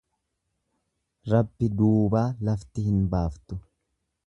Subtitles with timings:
[1.33, 3.61] Rabbi duubaa lafti hin baaftu.